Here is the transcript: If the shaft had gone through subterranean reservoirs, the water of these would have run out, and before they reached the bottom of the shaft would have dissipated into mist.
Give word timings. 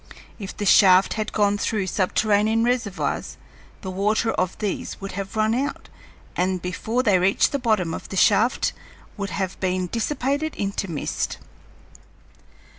If 0.39 0.57
the 0.57 0.65
shaft 0.65 1.13
had 1.13 1.31
gone 1.31 1.59
through 1.59 1.85
subterranean 1.85 2.63
reservoirs, 2.63 3.37
the 3.81 3.91
water 3.91 4.31
of 4.31 4.57
these 4.57 4.99
would 4.99 5.11
have 5.11 5.35
run 5.35 5.53
out, 5.53 5.89
and 6.35 6.59
before 6.59 7.03
they 7.03 7.19
reached 7.19 7.51
the 7.51 7.59
bottom 7.59 7.93
of 7.93 8.09
the 8.09 8.17
shaft 8.17 8.73
would 9.15 9.29
have 9.29 9.59
dissipated 9.59 10.55
into 10.55 10.89
mist. 10.89 11.37